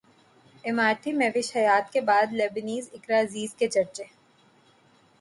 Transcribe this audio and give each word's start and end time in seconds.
اماراتی 0.63 1.11
مہوش 1.19 1.47
حیات 1.55 1.91
کے 1.93 2.01
بعد 2.09 2.27
لبنانی 2.33 2.79
اقرا 2.93 3.19
عزیز 3.21 3.53
کے 3.59 3.67
چرچے 3.73 4.03